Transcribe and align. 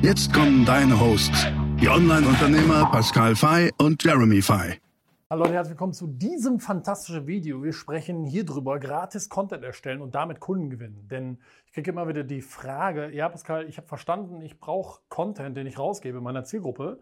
Jetzt 0.00 0.32
kommen 0.32 0.64
deine 0.64 0.98
Hosts, 1.00 1.48
die 1.80 1.88
Online-Unternehmer 1.88 2.88
Pascal 2.92 3.34
Fay 3.34 3.72
und 3.78 4.02
Jeremy 4.02 4.40
Fay. 4.40 4.80
Hallo 5.28 5.44
und 5.44 5.52
herzlich 5.52 5.72
willkommen 5.72 5.92
zu 5.92 6.06
diesem 6.06 6.60
fantastischen 6.60 7.26
Video. 7.26 7.64
Wir 7.64 7.72
sprechen 7.72 8.24
hier 8.24 8.44
drüber, 8.44 8.78
gratis 8.78 9.28
Content 9.28 9.64
erstellen 9.64 10.00
und 10.00 10.14
damit 10.14 10.38
Kunden 10.38 10.70
gewinnen. 10.70 11.08
Denn 11.10 11.38
ich 11.66 11.72
kriege 11.72 11.90
immer 11.90 12.06
wieder 12.06 12.22
die 12.22 12.42
Frage, 12.42 13.12
ja 13.12 13.28
Pascal, 13.28 13.68
ich 13.68 13.76
habe 13.76 13.88
verstanden, 13.88 14.40
ich 14.40 14.60
brauche 14.60 15.00
Content, 15.08 15.56
den 15.56 15.66
ich 15.66 15.80
rausgebe 15.80 16.18
in 16.18 16.24
meiner 16.24 16.44
Zielgruppe. 16.44 17.00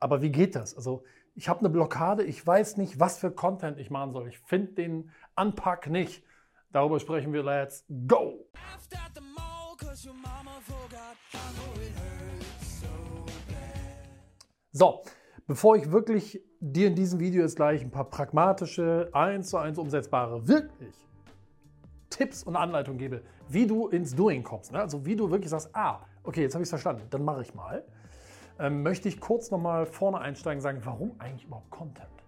Aber 0.00 0.20
wie 0.20 0.32
geht 0.32 0.56
das? 0.56 0.76
Also 0.76 1.04
ich 1.36 1.48
habe 1.48 1.60
eine 1.60 1.68
Blockade, 1.68 2.24
ich 2.24 2.44
weiß 2.44 2.78
nicht, 2.78 2.98
was 2.98 3.16
für 3.16 3.30
Content 3.30 3.78
ich 3.78 3.90
machen 3.90 4.12
soll. 4.12 4.26
Ich 4.26 4.40
finde 4.40 4.72
den 4.72 5.12
Anpack 5.36 5.88
nicht. 5.88 6.24
Darüber 6.72 6.98
sprechen 6.98 7.32
wir. 7.32 7.44
Let's 7.44 7.84
go! 8.08 8.44
So, 14.70 15.02
bevor 15.46 15.76
ich 15.76 15.90
wirklich 15.90 16.40
dir 16.60 16.88
in 16.88 16.94
diesem 16.94 17.20
Video 17.20 17.42
jetzt 17.42 17.56
gleich 17.56 17.82
ein 17.82 17.90
paar 17.90 18.08
pragmatische, 18.08 19.10
eins 19.12 19.50
zu 19.50 19.58
eins 19.58 19.78
umsetzbare, 19.78 20.46
wirklich 20.46 20.94
Tipps 22.10 22.44
und 22.44 22.54
Anleitungen 22.56 22.98
gebe, 22.98 23.22
wie 23.48 23.66
du 23.66 23.88
ins 23.88 24.14
Doing 24.14 24.42
kommst. 24.42 24.72
Ne? 24.72 24.80
Also 24.80 25.04
wie 25.04 25.16
du 25.16 25.30
wirklich 25.30 25.50
sagst, 25.50 25.70
ah, 25.72 26.00
okay, 26.22 26.42
jetzt 26.42 26.54
habe 26.54 26.62
ich 26.62 26.66
es 26.66 26.70
verstanden, 26.70 27.06
dann 27.10 27.24
mache 27.24 27.42
ich 27.42 27.54
mal. 27.54 27.84
Ähm, 28.60 28.82
möchte 28.82 29.08
ich 29.08 29.20
kurz 29.20 29.50
nochmal 29.50 29.86
vorne 29.86 30.18
einsteigen 30.20 30.58
und 30.58 30.62
sagen, 30.62 30.80
warum 30.84 31.18
eigentlich 31.18 31.46
überhaupt 31.46 31.70
Content? 31.70 32.23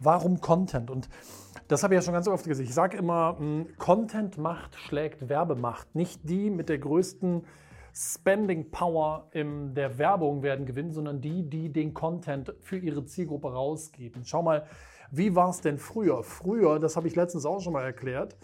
Warum 0.00 0.40
Content? 0.40 0.90
Und 0.90 1.08
das 1.68 1.82
habe 1.82 1.94
ich 1.94 1.98
ja 1.98 2.02
schon 2.02 2.14
ganz 2.14 2.26
oft 2.26 2.44
gesagt. 2.44 2.66
Ich 2.66 2.74
sage 2.74 2.96
immer, 2.96 3.36
hm, 3.38 3.66
Content 3.78 4.38
macht 4.38 4.74
schlägt 4.76 5.28
Werbemacht. 5.28 5.94
Nicht 5.94 6.28
die 6.28 6.50
mit 6.50 6.70
der 6.70 6.78
größten 6.78 7.44
Spending 7.92 8.70
Power 8.70 9.28
in 9.32 9.74
der 9.74 9.98
Werbung 9.98 10.42
werden 10.42 10.64
gewinnen, 10.64 10.90
sondern 10.90 11.20
die, 11.20 11.48
die 11.48 11.70
den 11.70 11.92
Content 11.92 12.54
für 12.60 12.78
ihre 12.78 13.04
Zielgruppe 13.04 13.52
rausgeben. 13.52 14.24
Schau 14.24 14.42
mal, 14.42 14.66
wie 15.10 15.34
war 15.34 15.50
es 15.50 15.60
denn 15.60 15.76
früher? 15.76 16.22
Früher, 16.22 16.78
das 16.78 16.96
habe 16.96 17.06
ich 17.06 17.14
letztens 17.14 17.44
auch 17.44 17.60
schon 17.60 17.72
mal 17.72 17.84
erklärt, 17.84 18.36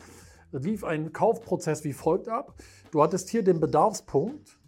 lief 0.53 0.85
ein 0.85 1.13
Kaufprozess 1.13 1.85
wie 1.85 1.93
folgt 1.93 2.29
ab. 2.29 2.55
Du 2.91 3.03
hattest 3.03 3.31
hier 3.31 3.43
den 3.43 3.61
Bedarfspunkt 3.61 4.59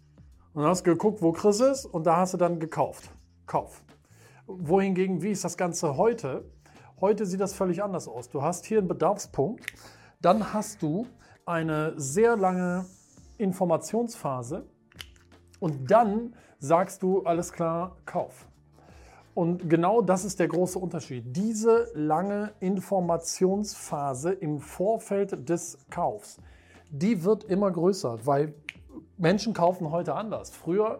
und 0.53 0.63
hast 0.63 0.83
geguckt, 0.83 1.21
wo 1.21 1.33
Chris 1.33 1.59
ist 1.59 1.85
und 1.85 2.07
da 2.07 2.17
hast 2.17 2.33
du 2.33 2.37
dann 2.37 2.59
gekauft. 2.59 3.11
Kauf. 3.45 3.83
Wohingegen, 4.47 5.21
wie 5.21 5.31
ist 5.31 5.43
das 5.43 5.57
Ganze 5.57 5.97
heute? 5.97 6.49
Heute 7.01 7.25
sieht 7.25 7.39
das 7.39 7.53
völlig 7.53 7.81
anders 7.81 8.09
aus. 8.09 8.29
Du 8.29 8.41
hast 8.41 8.65
hier 8.65 8.79
einen 8.79 8.89
Bedarfspunkt, 8.89 9.65
dann 10.21 10.53
hast 10.53 10.81
du 10.81 11.07
eine 11.45 11.93
sehr 11.95 12.35
lange 12.35 12.85
Informationsphase 13.37 14.67
und 15.61 15.89
dann 15.89 16.35
sagst 16.59 17.01
du, 17.01 17.23
alles 17.23 17.53
klar, 17.53 17.95
kauf. 18.05 18.47
Und 19.33 19.69
genau 19.69 20.01
das 20.01 20.25
ist 20.25 20.41
der 20.41 20.49
große 20.49 20.77
Unterschied. 20.77 21.23
Diese 21.37 21.89
lange 21.93 22.51
Informationsphase 22.59 24.33
im 24.33 24.59
Vorfeld 24.59 25.47
des 25.47 25.77
Kaufs, 25.89 26.41
die 26.89 27.23
wird 27.23 27.45
immer 27.45 27.71
größer, 27.71 28.25
weil 28.25 28.53
Menschen 29.17 29.53
kaufen 29.53 29.89
heute 29.91 30.15
anders. 30.15 30.51
Früher 30.51 30.99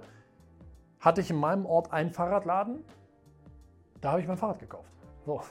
hatte 1.02 1.20
ich 1.20 1.30
in 1.30 1.36
meinem 1.36 1.66
Ort 1.66 1.92
einen 1.92 2.12
Fahrradladen, 2.12 2.86
da 4.00 4.12
habe 4.12 4.22
ich 4.22 4.28
mein 4.30 4.38
Fahrrad 4.38 4.60
gekauft. 4.60 4.94
So. 5.26 5.42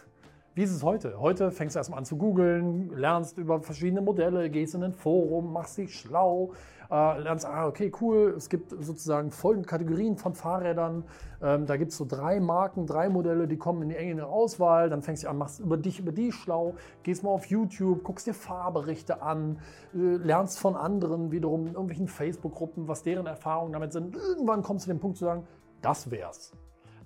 Wie 0.58 0.64
ist 0.64 0.72
es 0.72 0.82
heute? 0.82 1.20
Heute 1.20 1.52
fängst 1.52 1.76
du 1.76 1.78
erstmal 1.78 2.00
an 2.00 2.04
zu 2.04 2.16
googeln, 2.16 2.90
lernst 2.90 3.38
über 3.38 3.62
verschiedene 3.62 4.00
Modelle, 4.00 4.50
gehst 4.50 4.74
in 4.74 4.82
ein 4.82 4.92
Forum, 4.92 5.52
machst 5.52 5.78
dich 5.78 5.94
schlau, 5.94 6.50
äh, 6.90 7.20
lernst, 7.20 7.46
ah, 7.46 7.68
okay, 7.68 7.92
cool, 8.00 8.34
es 8.36 8.48
gibt 8.48 8.72
sozusagen 8.72 9.30
folgende 9.30 9.68
Kategorien 9.68 10.16
von 10.16 10.34
Fahrrädern. 10.34 11.04
Ähm, 11.40 11.66
da 11.66 11.76
gibt 11.76 11.92
es 11.92 11.96
so 11.96 12.04
drei 12.04 12.40
Marken, 12.40 12.86
drei 12.86 13.08
Modelle, 13.08 13.46
die 13.46 13.56
kommen 13.56 13.82
in 13.82 13.90
die 13.90 13.94
enge 13.94 14.26
Auswahl. 14.26 14.90
Dann 14.90 15.00
fängst 15.00 15.22
du 15.22 15.28
an, 15.28 15.38
machst 15.38 15.60
über 15.60 15.76
dich, 15.76 16.00
über 16.00 16.10
die 16.10 16.32
schlau, 16.32 16.74
gehst 17.04 17.22
mal 17.22 17.30
auf 17.30 17.46
YouTube, 17.46 18.02
guckst 18.02 18.26
dir 18.26 18.34
Fahrberichte 18.34 19.22
an, 19.22 19.60
äh, 19.94 20.16
lernst 20.16 20.58
von 20.58 20.74
anderen 20.74 21.30
wiederum 21.30 21.68
in 21.68 21.74
irgendwelchen 21.74 22.08
Facebook-Gruppen, 22.08 22.88
was 22.88 23.04
deren 23.04 23.26
Erfahrungen 23.26 23.74
damit 23.74 23.92
sind. 23.92 24.16
Irgendwann 24.16 24.64
kommst 24.64 24.86
du 24.86 24.88
zu 24.88 24.94
dem 24.96 24.98
Punkt 25.00 25.18
zu 25.18 25.24
sagen, 25.24 25.46
das 25.82 26.10
wär's. 26.10 26.52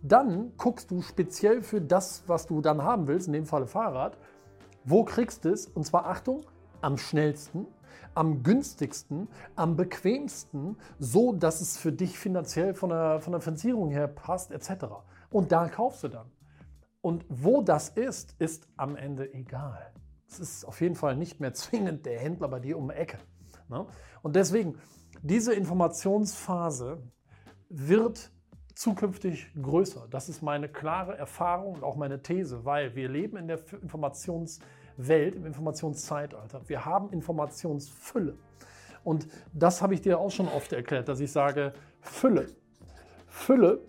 Dann 0.03 0.57
guckst 0.57 0.91
du 0.91 1.01
speziell 1.01 1.63
für 1.63 1.81
das, 1.81 2.25
was 2.27 2.47
du 2.47 2.61
dann 2.61 2.83
haben 2.83 3.07
willst, 3.07 3.29
in 3.29 3.33
dem 3.33 3.47
Falle 3.47 3.67
Fahrrad, 3.67 4.19
wo 4.85 5.05
kriegst 5.05 5.45
du 5.45 5.51
es? 5.51 5.67
Und 5.67 5.87
zwar 5.87 6.07
Achtung, 6.07 6.45
am 6.81 6.99
schnellsten, 6.99 7.67
am 8.15 8.43
günstigsten, 8.43 9.29
am 9.55 9.77
bequemsten, 9.77 10.77
so 10.99 11.33
dass 11.33 11.61
es 11.61 11.79
für 11.79 11.93
dich 11.93 12.19
finanziell 12.19 12.75
von 12.75 12.91
der, 12.91 13.21
von 13.21 13.33
der 13.33 13.41
Finanzierung 13.41 13.91
her 13.91 14.09
passt, 14.09 14.51
etc. 14.51 14.87
Und 15.31 15.53
da 15.53 15.69
kaufst 15.69 16.03
du 16.03 16.09
dann. 16.09 16.31
Und 17.01 17.25
wo 17.29 17.63
das 17.63 17.89
ist, 17.89 18.35
ist 18.39 18.69
am 18.77 18.97
Ende 18.97 19.33
egal. 19.33 19.93
Es 20.29 20.41
ist 20.41 20.65
auf 20.65 20.81
jeden 20.81 20.95
Fall 20.97 21.17
nicht 21.17 21.41
mehr 21.41 21.55
zwingend 21.55 22.07
der 22.07 22.19
Händler 22.19 22.49
bei 22.49 22.59
dir 22.59 22.77
um 22.77 22.89
die 22.89 22.95
Ecke. 22.95 23.19
Ne? 23.69 23.87
Und 24.23 24.35
deswegen, 24.35 24.79
diese 25.23 25.55
Informationsphase 25.55 27.03
wird 27.69 28.33
zukünftig 28.75 29.49
größer. 29.61 30.07
Das 30.11 30.29
ist 30.29 30.43
meine 30.43 30.69
klare 30.69 31.17
Erfahrung 31.17 31.75
und 31.75 31.85
auch 31.85 31.97
meine 31.97 32.23
These, 32.23 32.65
weil 32.65 32.95
wir 32.95 33.09
leben 33.09 33.37
in 33.37 33.49
der 33.49 33.61
Informationswelt, 33.83 35.35
im 35.35 35.47
Informationszeitalter. 35.47 36.63
Wir 36.69 36.85
haben 36.85 37.11
Informationsfülle. 37.11 38.37
Und 39.05 39.27
das 39.53 39.83
habe 39.83 39.95
ich 39.95 40.01
dir 40.01 40.19
auch 40.19 40.31
schon 40.31 40.49
oft 40.49 40.73
erklärt, 40.73 41.09
dass 41.09 41.21
ich 41.21 41.33
sage, 41.33 41.73
Fülle. 42.01 42.47
Fülle 43.27 43.81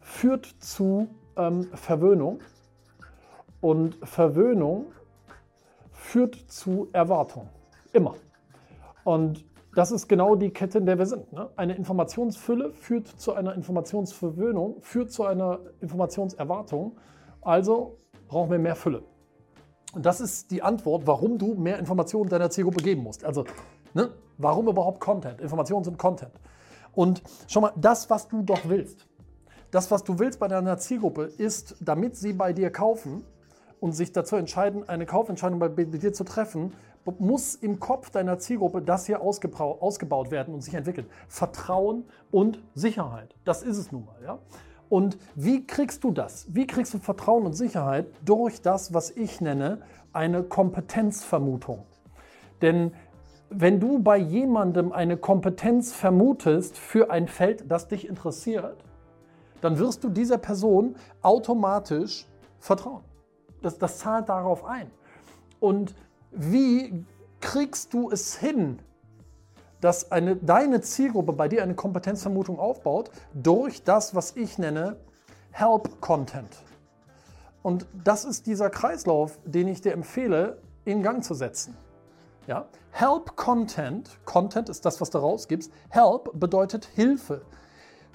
führt 0.00 0.46
zu 0.46 1.08
ähm, 1.36 1.64
Verwöhnung 1.74 2.40
und 3.60 3.96
Verwöhnung 4.06 4.86
führt 5.92 6.34
zu 6.34 6.88
Erwartung. 6.92 7.48
Immer. 7.92 8.14
Und 9.04 9.44
das 9.78 9.92
ist 9.92 10.08
genau 10.08 10.34
die 10.34 10.50
Kette, 10.50 10.78
in 10.78 10.86
der 10.86 10.98
wir 10.98 11.06
sind. 11.06 11.32
Ne? 11.32 11.50
Eine 11.54 11.76
Informationsfülle 11.76 12.72
führt 12.72 13.06
zu 13.06 13.34
einer 13.34 13.54
Informationsverwöhnung, 13.54 14.78
führt 14.80 15.12
zu 15.12 15.24
einer 15.24 15.60
Informationserwartung. 15.80 16.98
Also 17.42 17.96
brauchen 18.26 18.50
wir 18.50 18.58
mehr 18.58 18.74
Fülle. 18.74 19.04
Und 19.94 20.04
das 20.04 20.20
ist 20.20 20.50
die 20.50 20.62
Antwort, 20.62 21.06
warum 21.06 21.38
du 21.38 21.54
mehr 21.54 21.78
Informationen 21.78 22.28
deiner 22.28 22.50
Zielgruppe 22.50 22.82
geben 22.82 23.04
musst. 23.04 23.24
Also, 23.24 23.44
ne? 23.94 24.10
warum 24.36 24.66
überhaupt 24.66 24.98
Content? 24.98 25.40
Informationen 25.40 25.84
sind 25.84 25.96
Content. 25.96 26.32
Und 26.92 27.22
schau 27.46 27.60
mal, 27.60 27.72
das, 27.76 28.10
was 28.10 28.26
du 28.26 28.42
doch 28.42 28.68
willst, 28.68 29.06
das, 29.70 29.92
was 29.92 30.02
du 30.02 30.18
willst 30.18 30.40
bei 30.40 30.48
deiner 30.48 30.78
Zielgruppe, 30.78 31.22
ist, 31.22 31.76
damit 31.80 32.16
sie 32.16 32.32
bei 32.32 32.52
dir 32.52 32.72
kaufen 32.72 33.22
und 33.78 33.92
sich 33.92 34.10
dazu 34.10 34.34
entscheiden, 34.34 34.88
eine 34.88 35.06
Kaufentscheidung 35.06 35.60
bei 35.60 35.68
dir 35.68 36.12
zu 36.12 36.24
treffen, 36.24 36.72
muss 37.18 37.54
im 37.54 37.80
Kopf 37.80 38.10
deiner 38.10 38.38
Zielgruppe 38.38 38.82
das 38.82 39.06
hier 39.06 39.20
ausgebaut 39.22 40.30
werden 40.30 40.54
und 40.54 40.60
sich 40.62 40.74
entwickeln. 40.74 41.06
Vertrauen 41.28 42.04
und 42.30 42.62
Sicherheit. 42.74 43.34
Das 43.44 43.62
ist 43.62 43.78
es 43.78 43.92
nun 43.92 44.04
mal. 44.04 44.22
Ja? 44.22 44.38
Und 44.88 45.18
wie 45.34 45.66
kriegst 45.66 46.04
du 46.04 46.10
das? 46.10 46.46
Wie 46.50 46.66
kriegst 46.66 46.94
du 46.94 46.98
Vertrauen 46.98 47.44
und 47.44 47.54
Sicherheit? 47.54 48.06
Durch 48.24 48.62
das, 48.62 48.94
was 48.94 49.10
ich 49.10 49.40
nenne, 49.40 49.82
eine 50.12 50.42
Kompetenzvermutung. 50.42 51.84
Denn 52.62 52.92
wenn 53.50 53.80
du 53.80 54.00
bei 54.00 54.18
jemandem 54.18 54.92
eine 54.92 55.16
Kompetenz 55.16 55.92
vermutest 55.92 56.76
für 56.76 57.10
ein 57.10 57.28
Feld, 57.28 57.70
das 57.70 57.88
dich 57.88 58.08
interessiert, 58.08 58.84
dann 59.60 59.78
wirst 59.78 60.04
du 60.04 60.08
dieser 60.08 60.38
Person 60.38 60.96
automatisch 61.22 62.26
vertrauen. 62.58 63.02
Das, 63.62 63.78
das 63.78 63.98
zahlt 63.98 64.28
darauf 64.28 64.64
ein. 64.64 64.90
Und 65.60 65.94
wie 66.30 67.04
kriegst 67.40 67.92
du 67.94 68.10
es 68.10 68.36
hin, 68.36 68.80
dass 69.80 70.10
eine, 70.10 70.36
deine 70.36 70.80
Zielgruppe 70.80 71.32
bei 71.32 71.48
dir 71.48 71.62
eine 71.62 71.74
Kompetenzvermutung 71.74 72.58
aufbaut 72.58 73.10
durch 73.32 73.84
das, 73.84 74.14
was 74.14 74.36
ich 74.36 74.58
nenne 74.58 74.96
Help 75.52 76.00
Content. 76.00 76.56
Und 77.62 77.86
das 78.04 78.24
ist 78.24 78.46
dieser 78.46 78.70
Kreislauf, 78.70 79.38
den 79.44 79.68
ich 79.68 79.80
dir 79.80 79.92
empfehle, 79.92 80.60
in 80.84 81.02
Gang 81.02 81.22
zu 81.22 81.34
setzen. 81.34 81.76
Ja? 82.46 82.66
Help 82.90 83.36
Content, 83.36 84.18
Content 84.24 84.68
ist 84.68 84.84
das, 84.84 85.00
was 85.00 85.10
du 85.10 85.18
rausgibst. 85.18 85.72
Help 85.90 86.30
bedeutet 86.34 86.86
Hilfe. 86.86 87.42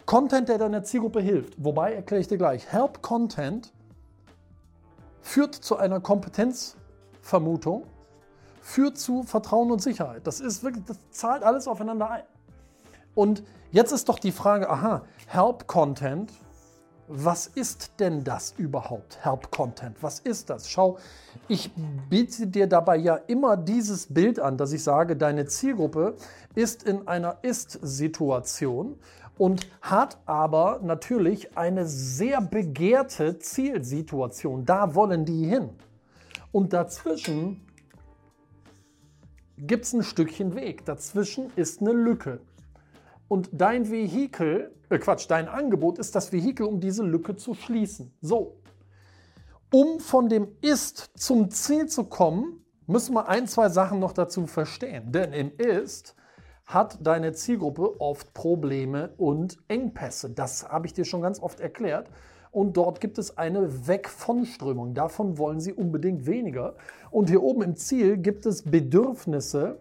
Content, 0.06 0.50
der 0.50 0.58
deiner 0.58 0.84
Zielgruppe 0.84 1.22
hilft. 1.22 1.54
Wobei, 1.64 1.94
erkläre 1.94 2.22
ich 2.22 2.28
dir 2.28 2.38
gleich, 2.38 2.72
Help 2.72 3.02
Content 3.02 3.74
führt 5.22 5.56
zu 5.56 5.78
einer 5.78 6.02
Kompetenzvermutung, 6.02 7.86
führt 8.64 8.98
zu 8.98 9.24
Vertrauen 9.24 9.72
und 9.72 9.82
Sicherheit. 9.82 10.26
Das 10.26 10.40
ist 10.40 10.64
wirklich, 10.64 10.86
das 10.86 10.98
zahlt 11.12 11.44
alles 11.44 11.68
aufeinander 11.68 12.10
ein. 12.10 12.24
Und 13.14 13.44
jetzt 13.72 13.92
ist 13.92 14.08
doch 14.08 14.18
die 14.18 14.32
Frage, 14.32 14.70
aha, 14.70 15.04
Help 15.28 15.68
Content, 15.68 16.32
was 17.10 17.46
ist 17.46 18.00
denn 18.00 18.24
das 18.24 18.54
überhaupt, 18.58 19.24
Help 19.24 19.52
Content? 19.52 20.02
Was 20.02 20.20
ist 20.20 20.50
das? 20.50 20.70
Schau, 20.70 20.98
ich 21.50 21.72
biete 22.10 22.48
dir 22.48 22.66
dabei 22.66 22.96
ja 22.96 23.16
immer 23.28 23.58
dieses 23.58 24.12
Bild 24.12 24.40
an, 24.40 24.58
dass 24.58 24.72
ich 24.72 24.82
sage, 24.82 25.18
deine 25.18 25.46
Zielgruppe 25.46 26.16
ist 26.56 26.84
in 26.84 27.06
einer 27.08 27.40
Ist-Situation 27.42 28.98
und 29.38 29.68
hat 29.82 30.18
aber 30.26 30.80
natürlich 30.82 31.58
eine 31.58 31.86
sehr 31.86 32.40
begehrte 32.40 33.38
Zielsituation. 33.40 34.64
Da 34.64 34.96
wollen 34.96 35.26
die 35.26 35.46
hin. 35.46 35.72
Und 36.54 36.72
dazwischen 36.72 37.60
gibt 39.58 39.86
es 39.86 39.94
ein 39.94 40.04
Stückchen 40.04 40.56
Weg. 40.56 40.86
Dazwischen 40.86 41.52
ist 41.56 41.82
eine 41.82 41.94
Lücke. 41.94 42.40
Und 43.28 43.50
dein 43.52 43.90
Vehikel, 43.90 44.74
äh 44.90 45.00
Quatsch, 45.00 45.26
dein 45.30 45.48
Angebot 45.48 45.98
ist 45.98 46.16
das 46.16 46.32
Vehikel, 46.32 46.66
um 46.66 46.80
diese 46.80 47.04
Lücke 47.04 47.36
zu 47.36 47.54
schließen. 47.54 48.14
So. 48.22 48.60
Um 49.72 50.00
von 50.00 50.30
dem 50.30 50.50
Ist 50.62 51.12
zum 51.16 51.50
Ziel 51.50 51.88
zu 51.88 52.04
kommen, 52.04 52.64
müssen 52.86 53.16
wir 53.16 53.28
ein, 53.28 53.48
zwei 53.48 53.70
Sachen 53.70 54.00
noch 54.00 54.14
dazu 54.14 54.46
verstehen. 54.46 55.12
Denn 55.12 55.34
im 55.34 55.52
Ist 55.58 56.16
hat 56.66 57.06
deine 57.06 57.34
Zielgruppe 57.34 58.00
oft 58.00 58.34
Probleme 58.34 59.14
und 59.18 59.58
Engpässe. 59.68 60.30
Das 60.30 60.70
habe 60.70 60.88
ich 60.88 60.94
dir 60.94 61.06
schon 61.06 61.22
ganz 61.22 61.40
oft 61.40 61.60
erklärt. 61.60 62.10
Und 62.54 62.78
dort 62.78 63.02
gibt 63.02 63.18
es 63.18 63.36
eine 63.36 63.88
Weg 63.88 64.08
von 64.08 64.46
Strömung. 64.46 64.94
Davon 64.94 65.40
wollen 65.40 65.60
sie 65.60 65.74
unbedingt 65.74 66.28
weniger. 66.28 66.76
Und 67.10 67.28
hier 67.30 67.42
oben 67.42 67.64
im 67.64 67.76
Ziel 67.76 68.16
gibt 68.16 68.46
es 68.46 68.62
Bedürfnisse 68.62 69.80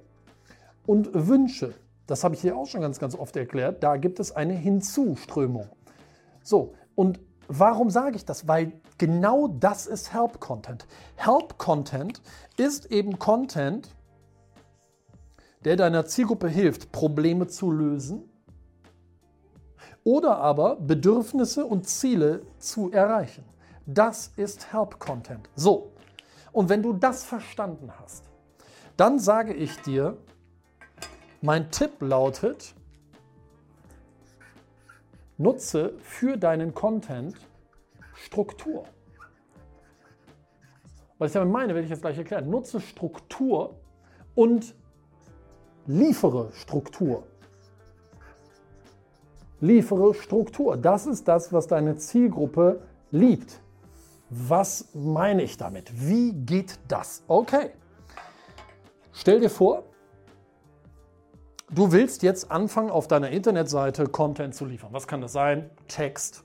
und 0.86 1.10
Wünsche. 1.12 1.74
Das 2.06 2.24
habe 2.24 2.34
ich 2.34 2.40
dir 2.40 2.56
auch 2.56 2.66
schon 2.66 2.80
ganz, 2.80 2.98
ganz 2.98 3.14
oft 3.14 3.36
erklärt. 3.36 3.82
Da 3.82 3.98
gibt 3.98 4.18
es 4.20 4.34
eine 4.34 4.54
Hinzuströmung. 4.54 5.68
So, 6.42 6.72
und 6.94 7.20
warum 7.46 7.90
sage 7.90 8.16
ich 8.16 8.24
das? 8.24 8.48
Weil 8.48 8.72
genau 8.96 9.48
das 9.48 9.86
ist 9.86 10.14
Help 10.14 10.40
Content. 10.40 10.86
Help 11.16 11.58
Content 11.58 12.22
ist 12.56 12.90
eben 12.90 13.18
Content, 13.18 13.94
der 15.66 15.76
deiner 15.76 16.06
Zielgruppe 16.06 16.48
hilft, 16.48 16.90
Probleme 16.90 17.48
zu 17.48 17.70
lösen 17.70 18.31
oder 20.04 20.38
aber 20.38 20.76
Bedürfnisse 20.76 21.64
und 21.64 21.88
Ziele 21.88 22.42
zu 22.58 22.90
erreichen. 22.90 23.44
Das 23.86 24.32
ist 24.36 24.72
Help 24.72 24.98
Content. 24.98 25.48
So, 25.54 25.92
und 26.52 26.68
wenn 26.68 26.82
du 26.82 26.92
das 26.92 27.24
verstanden 27.24 27.90
hast, 28.00 28.24
dann 28.96 29.18
sage 29.18 29.54
ich 29.54 29.80
dir, 29.82 30.16
mein 31.40 31.70
Tipp 31.70 31.92
lautet, 32.00 32.74
nutze 35.38 35.94
für 36.00 36.36
deinen 36.36 36.74
Content 36.74 37.36
Struktur. 38.14 38.84
Was 41.18 41.30
ich 41.30 41.34
damit 41.34 41.52
meine, 41.52 41.74
werde 41.74 41.84
ich 41.84 41.90
jetzt 41.90 42.02
gleich 42.02 42.18
erklären. 42.18 42.48
Nutze 42.50 42.80
Struktur 42.80 43.76
und 44.34 44.74
liefere 45.86 46.52
Struktur. 46.52 47.24
Liefere 49.62 50.12
Struktur. 50.12 50.76
Das 50.76 51.06
ist 51.06 51.28
das, 51.28 51.52
was 51.52 51.68
deine 51.68 51.94
Zielgruppe 51.94 52.82
liebt. 53.12 53.60
Was 54.28 54.88
meine 54.92 55.42
ich 55.42 55.56
damit? 55.56 55.92
Wie 55.94 56.32
geht 56.32 56.80
das? 56.88 57.22
Okay. 57.28 57.70
Stell 59.12 59.38
dir 59.38 59.50
vor, 59.50 59.84
du 61.70 61.92
willst 61.92 62.24
jetzt 62.24 62.50
anfangen, 62.50 62.90
auf 62.90 63.06
deiner 63.06 63.30
Internetseite 63.30 64.08
Content 64.08 64.52
zu 64.56 64.64
liefern. 64.64 64.92
Was 64.92 65.06
kann 65.06 65.20
das 65.20 65.32
sein? 65.32 65.70
Text, 65.86 66.42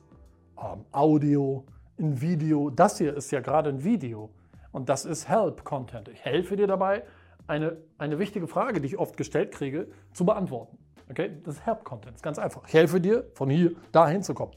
ähm, 0.59 0.85
Audio, 0.91 1.65
ein 1.97 2.21
Video. 2.21 2.69
Das 2.69 2.99
hier 2.99 3.17
ist 3.17 3.31
ja 3.31 3.39
gerade 3.39 3.71
ein 3.71 3.83
Video. 3.83 4.29
Und 4.71 4.89
das 4.89 5.05
ist 5.05 5.27
Help-Content. 5.27 6.07
Ich 6.09 6.23
helfe 6.23 6.55
dir 6.55 6.67
dabei, 6.67 7.01
eine, 7.47 7.77
eine 7.97 8.19
wichtige 8.19 8.47
Frage, 8.47 8.79
die 8.79 8.85
ich 8.85 8.99
oft 8.99 9.17
gestellt 9.17 9.51
kriege, 9.53 9.87
zu 10.13 10.23
beantworten. 10.23 10.77
Okay? 11.09 11.41
Das 11.43 11.55
ist 11.55 11.65
Help-Content, 11.65 12.15
ist 12.15 12.23
ganz 12.23 12.39
einfach. 12.39 12.67
Ich 12.67 12.73
helfe 12.73 12.99
dir, 12.99 13.29
von 13.33 13.49
hier 13.49 13.71
dahin 13.91 14.23
zu 14.23 14.33
kommen. 14.33 14.53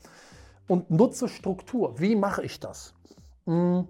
Und 0.66 0.90
nutze 0.90 1.28
Struktur. 1.28 1.98
Wie 1.98 2.14
mache 2.16 2.42
ich 2.42 2.60
das? 2.60 2.94
Hm, 3.46 3.88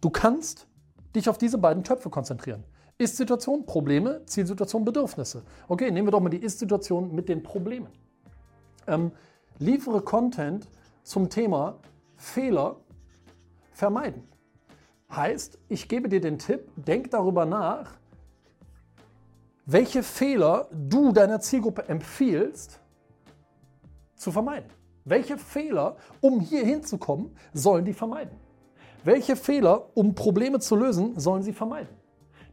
du 0.00 0.10
kannst 0.10 0.68
dich 1.14 1.28
auf 1.28 1.38
diese 1.38 1.58
beiden 1.58 1.84
Töpfe 1.84 2.10
konzentrieren. 2.10 2.64
Ist-Situation, 2.98 3.66
Probleme, 3.66 4.24
Zielsituation, 4.26 4.84
Bedürfnisse. 4.84 5.42
Okay, 5.66 5.90
nehmen 5.90 6.06
wir 6.06 6.12
doch 6.12 6.20
mal 6.20 6.28
die 6.28 6.42
Ist-Situation 6.42 7.14
mit 7.14 7.28
den 7.28 7.42
Problemen. 7.42 7.88
Ähm, 8.86 9.10
liefere 9.58 10.00
Content 10.00 10.68
zum 11.02 11.28
Thema 11.28 11.80
Fehler 12.16 12.76
vermeiden. 13.72 14.22
Heißt, 15.10 15.58
ich 15.68 15.88
gebe 15.88 16.08
dir 16.08 16.20
den 16.20 16.38
Tipp, 16.38 16.70
denk 16.76 17.10
darüber 17.10 17.44
nach, 17.44 17.96
welche 19.66 20.02
Fehler 20.02 20.68
du 20.72 21.12
deiner 21.12 21.40
Zielgruppe 21.40 21.88
empfiehlst 21.88 22.80
zu 24.14 24.30
vermeiden. 24.30 24.70
Welche 25.04 25.38
Fehler, 25.38 25.96
um 26.20 26.40
hier 26.40 26.64
hinzukommen, 26.64 27.36
sollen 27.52 27.84
die 27.84 27.92
vermeiden? 27.92 28.36
Welche 29.04 29.36
Fehler, 29.36 29.90
um 29.94 30.14
Probleme 30.14 30.60
zu 30.60 30.76
lösen, 30.76 31.18
sollen 31.18 31.42
sie 31.42 31.52
vermeiden? 31.52 31.94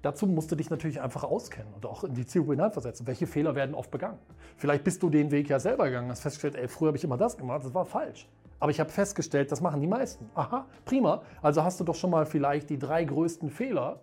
Dazu 0.01 0.25
musst 0.25 0.51
du 0.51 0.55
dich 0.55 0.69
natürlich 0.69 0.99
einfach 0.99 1.23
auskennen 1.23 1.73
und 1.73 1.85
auch 1.85 2.03
in 2.03 2.13
die 2.13 2.25
Zielgruppe 2.25 2.53
hineinversetzen. 2.53 3.05
Welche 3.07 3.27
Fehler 3.27 3.55
werden 3.55 3.75
oft 3.75 3.91
begangen? 3.91 4.17
Vielleicht 4.57 4.83
bist 4.83 5.03
du 5.03 5.09
den 5.09 5.31
Weg 5.31 5.47
ja 5.47 5.59
selber 5.59 5.85
gegangen, 5.85 6.09
hast 6.09 6.21
festgestellt, 6.21 6.55
ey, 6.55 6.67
früher 6.67 6.87
habe 6.87 6.97
ich 6.97 7.03
immer 7.03 7.17
das 7.17 7.37
gemacht, 7.37 7.63
das 7.63 7.73
war 7.73 7.85
falsch. 7.85 8.27
Aber 8.59 8.71
ich 8.71 8.79
habe 8.79 8.89
festgestellt, 8.89 9.51
das 9.51 9.61
machen 9.61 9.79
die 9.79 9.87
meisten. 9.87 10.29
Aha, 10.33 10.65
prima. 10.85 11.21
Also 11.41 11.63
hast 11.63 11.79
du 11.79 11.83
doch 11.83 11.95
schon 11.95 12.09
mal 12.09 12.25
vielleicht 12.25 12.69
die 12.69 12.79
drei 12.79 13.03
größten 13.03 13.49
Fehler, 13.49 14.01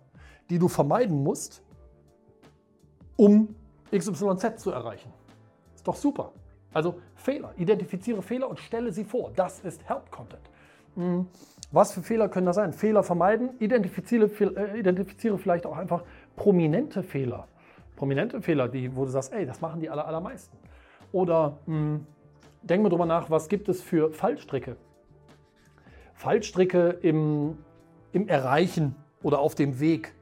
die 0.49 0.57
du 0.57 0.67
vermeiden 0.67 1.21
musst, 1.21 1.61
um 3.19 3.53
XYZ 3.91 4.61
zu 4.61 4.71
erreichen. 4.71 5.11
Ist 5.75 5.85
doch 5.85 5.95
super. 5.95 6.31
Also 6.73 7.01
Fehler, 7.15 7.53
identifiziere 7.57 8.21
Fehler 8.21 8.49
und 8.49 8.59
stelle 8.59 8.93
sie 8.93 9.03
vor. 9.03 9.31
Das 9.35 9.59
ist 9.59 9.87
Help 9.89 10.09
Content. 10.09 10.41
Hm, 10.95 11.27
was 11.71 11.91
für 11.91 12.01
Fehler 12.01 12.29
können 12.29 12.45
da 12.45 12.53
sein? 12.53 12.71
Fehler 12.71 13.03
vermeiden, 13.03 13.51
identifiziere, 13.59 14.25
äh, 14.25 14.79
identifiziere 14.79 15.37
vielleicht 15.37 15.65
auch 15.65 15.77
einfach 15.77 16.03
prominente 16.37 17.03
Fehler. 17.03 17.47
Prominente 17.97 18.41
Fehler, 18.41 18.69
die, 18.69 18.95
wo 18.95 19.03
du 19.03 19.11
sagst, 19.11 19.33
ey, 19.33 19.45
das 19.45 19.59
machen 19.59 19.81
die 19.81 19.89
aller, 19.89 20.07
allermeisten. 20.07 20.57
Oder 21.11 21.57
hm, 21.65 22.05
denk 22.61 22.83
mal 22.83 22.89
drüber 22.89 23.05
nach, 23.05 23.29
was 23.29 23.49
gibt 23.49 23.67
es 23.67 23.81
für 23.81 24.13
Fallstricke? 24.13 24.77
Fallstricke 26.13 26.99
im, 27.01 27.57
im 28.13 28.29
Erreichen 28.29 28.95
oder 29.23 29.39
auf 29.39 29.55
dem 29.55 29.81
Weg 29.81 30.13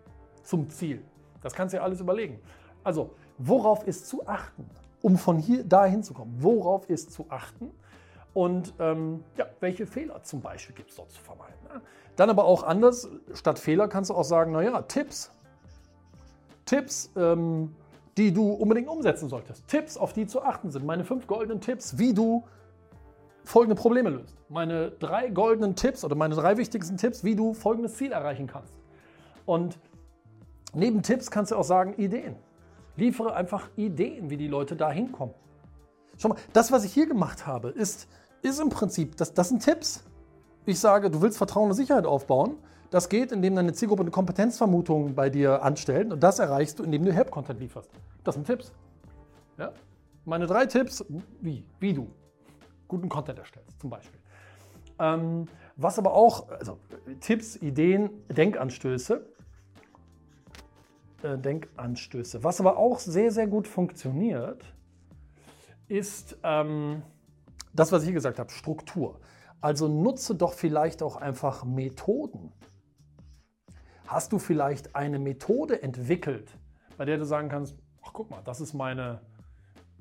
zum 0.41 0.71
Ziel. 0.71 1.03
Das 1.43 1.53
kannst 1.53 1.73
du 1.73 1.77
ja 1.77 1.83
alles 1.83 2.01
überlegen. 2.01 2.39
Also, 2.87 3.09
worauf 3.37 3.85
ist 3.85 4.07
zu 4.07 4.25
achten, 4.25 4.65
um 5.01 5.17
von 5.17 5.39
hier 5.39 5.65
dahin 5.65 6.03
zu 6.03 6.13
kommen? 6.13 6.37
Worauf 6.39 6.89
ist 6.89 7.11
zu 7.11 7.25
achten? 7.27 7.69
Und 8.33 8.73
ähm, 8.79 9.25
ja, 9.35 9.45
welche 9.59 9.85
Fehler 9.85 10.23
zum 10.23 10.39
Beispiel 10.39 10.73
gibt 10.73 10.91
es 10.91 10.95
dort 10.95 11.11
zu 11.11 11.21
vermeiden? 11.21 11.57
Ne? 11.65 11.81
Dann 12.15 12.29
aber 12.29 12.45
auch 12.45 12.63
anders, 12.63 13.09
statt 13.33 13.59
Fehler 13.59 13.89
kannst 13.89 14.09
du 14.09 14.13
auch 14.13 14.23
sagen, 14.23 14.53
naja, 14.53 14.83
Tipps. 14.83 15.33
Tipps, 16.63 17.11
ähm, 17.17 17.75
die 18.15 18.33
du 18.33 18.53
unbedingt 18.53 18.87
umsetzen 18.87 19.27
solltest. 19.27 19.67
Tipps, 19.67 19.97
auf 19.97 20.13
die 20.13 20.25
zu 20.25 20.41
achten 20.41 20.71
sind. 20.71 20.85
Meine 20.85 21.03
fünf 21.03 21.27
goldenen 21.27 21.59
Tipps, 21.59 21.97
wie 21.97 22.13
du 22.13 22.45
folgende 23.43 23.75
Probleme 23.75 24.11
löst. 24.11 24.37
Meine 24.47 24.91
drei 24.91 25.27
goldenen 25.27 25.75
Tipps 25.75 26.05
oder 26.05 26.15
meine 26.15 26.35
drei 26.35 26.55
wichtigsten 26.55 26.95
Tipps, 26.95 27.25
wie 27.25 27.35
du 27.35 27.53
folgendes 27.53 27.95
Ziel 27.97 28.13
erreichen 28.13 28.47
kannst. 28.47 28.73
Und 29.45 29.77
neben 30.73 31.01
Tipps 31.01 31.29
kannst 31.29 31.51
du 31.51 31.57
auch 31.57 31.65
sagen 31.65 31.93
Ideen. 31.95 32.46
Liefere 32.97 33.35
einfach 33.35 33.69
Ideen, 33.75 34.29
wie 34.29 34.37
die 34.37 34.47
Leute 34.47 34.75
da 34.75 34.91
hinkommen. 34.91 35.33
Schau 36.17 36.29
mal, 36.29 36.37
das, 36.51 36.71
was 36.71 36.83
ich 36.83 36.93
hier 36.93 37.07
gemacht 37.07 37.47
habe, 37.47 37.69
ist, 37.69 38.07
ist 38.41 38.59
im 38.59 38.69
Prinzip, 38.69 39.15
das, 39.17 39.33
das 39.33 39.49
sind 39.49 39.63
Tipps. 39.63 40.03
Ich 40.65 40.79
sage, 40.79 41.09
du 41.09 41.21
willst 41.21 41.37
Vertrauen 41.37 41.69
und 41.69 41.75
Sicherheit 41.75 42.05
aufbauen. 42.05 42.57
Das 42.89 43.07
geht, 43.09 43.31
indem 43.31 43.55
deine 43.55 43.73
Zielgruppe 43.73 44.01
eine 44.01 44.11
Kompetenzvermutung 44.11 45.13
bei 45.13 45.29
dir 45.29 45.61
anstellt. 45.61 46.11
Und 46.11 46.21
das 46.21 46.39
erreichst 46.39 46.79
du, 46.79 46.83
indem 46.83 47.05
du 47.05 47.13
Help-Content 47.13 47.59
lieferst. 47.59 47.89
Das 48.23 48.35
sind 48.35 48.47
Tipps. 48.47 48.73
Ja? 49.57 49.71
Meine 50.25 50.47
drei 50.47 50.65
Tipps, 50.65 51.05
wie, 51.41 51.65
wie 51.79 51.93
du 51.93 52.09
guten 52.87 53.09
Content 53.09 53.39
erstellst, 53.39 53.79
zum 53.79 53.89
Beispiel. 53.89 54.19
Ähm, 54.99 55.45
was 55.75 55.99
aber 55.99 56.13
auch, 56.13 56.49
also 56.49 56.79
Tipps, 57.19 57.55
Ideen, 57.57 58.09
Denkanstöße. 58.29 59.25
Äh, 61.23 61.37
Denkanstöße. 61.37 62.43
Was 62.43 62.59
aber 62.59 62.77
auch 62.77 62.99
sehr, 62.99 63.31
sehr 63.31 63.47
gut 63.47 63.67
funktioniert, 63.67 64.63
ist 65.87 66.37
ähm, 66.43 67.01
das, 67.73 67.91
was 67.91 68.03
ich 68.03 68.07
hier 68.07 68.13
gesagt 68.13 68.37
habe, 68.37 68.51
Struktur. 68.51 69.19
Also 69.59 69.87
nutze 69.87 70.35
doch 70.35 70.53
vielleicht 70.53 71.01
auch 71.01 71.15
einfach 71.15 71.65
Methoden. 71.65 72.51
Hast 74.05 74.31
du 74.31 74.37
vielleicht 74.37 74.95
eine 74.95 75.17
Methode 75.17 75.81
entwickelt, 75.81 76.51
bei 76.97 77.05
der 77.05 77.17
du 77.17 77.25
sagen 77.25 77.49
kannst, 77.49 77.75
ach 78.03 78.11
guck 78.13 78.29
mal, 78.29 78.41
das 78.45 78.61
ist 78.61 78.73
meine 78.73 79.21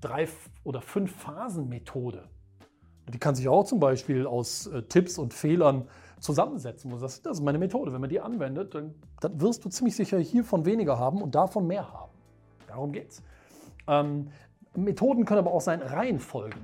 drei 0.01 0.29
oder 0.65 0.83
fünf 0.83 1.17
Phasen 1.17 1.69
Methode. 1.69 2.29
Die 3.09 3.19
kann 3.19 3.35
sich 3.35 3.49
auch 3.49 3.65
zum 3.65 3.81
Beispiel 3.81 4.27
aus 4.27 4.67
äh, 4.67 4.83
Tipps 4.83 5.17
und 5.17 5.33
Fehlern 5.33 5.89
zusammensetzen. 6.27 6.93
Und 6.93 7.01
das, 7.01 7.23
das 7.23 7.39
ist 7.39 7.45
meine 7.45 7.59
Methode. 7.59 7.93
Wenn 7.93 8.01
man 8.01 8.11
die 8.11 8.21
anwendet, 8.21 8.75
dann, 8.75 8.95
dann, 9.21 9.41
wirst 9.41 9.65
du 9.65 9.71
ziemlich 9.71 9.97
sicher 9.97 10.19
hiervon 10.19 10.67
weniger 10.67 10.99
haben 10.99 11.23
und 11.23 11.35
davon 11.35 11.67
mehr 11.67 11.93
haben. 11.93 12.13
Darum 12.67 12.93
geht's. 12.93 13.23
Ähm, 13.87 14.29
Methoden 14.75 15.25
können 15.25 15.39
aber 15.39 15.53
auch 15.53 15.61
sein 15.61 15.81
Reihenfolgen. 15.81 16.61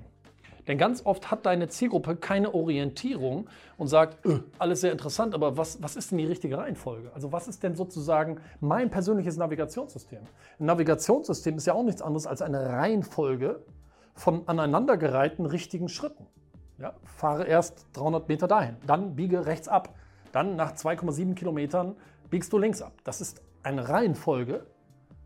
Denn 0.69 0.79
ganz 0.79 1.05
oft 1.05 1.31
hat 1.31 1.47
deine 1.47 1.69
Zielgruppe 1.69 2.15
keine 2.17 2.55
Orientierung 2.55 3.49
und 3.79 3.89
sagt, 3.89 4.25
öh, 4.25 4.41
alles 4.59 4.81
sehr 4.81 4.93
interessant, 4.93 5.35
aber 5.35 5.57
was, 5.57 5.83
was 5.83 5.97
ist 5.97 6.13
denn 6.13 6.19
die 6.19 6.27
richtige 6.27 6.57
Reihenfolge? 6.59 7.11
Also 7.15 7.33
was 7.33 7.49
ist 7.49 7.63
denn 7.65 7.75
sozusagen 7.75 8.41
mein 8.61 8.91
persönliches 8.91 9.37
Navigationssystem? 9.37 10.21
Ein 10.61 10.67
Navigationssystem 10.67 11.57
ist 11.57 11.67
ja 11.67 11.75
auch 11.75 11.83
nichts 11.83 12.03
anderes 12.03 12.29
als 12.29 12.43
eine 12.43 12.69
Reihenfolge 12.69 13.65
von 14.15 14.47
aneinandergereihten 14.47 15.47
richtigen 15.47 15.89
Schritten. 15.89 16.27
Ja, 16.83 16.95
fahre 17.05 17.45
erst 17.45 17.87
300 17.93 18.29
Meter 18.29 18.49
dahin, 18.49 18.77
dann 18.89 19.15
biege 19.15 19.47
rechts 19.47 19.69
ab, 19.69 19.95
dann 20.33 20.57
nach 20.57 20.73
2,7 20.73 21.37
Kilometern 21.37 21.95
biegst 22.29 22.53
du 22.53 22.59
links 22.59 22.83
ab. 22.83 22.93
Das 23.05 23.21
ist 23.21 23.41
eine 23.63 23.89
Reihenfolge 23.89 24.67